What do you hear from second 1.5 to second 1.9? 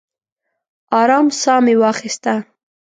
مې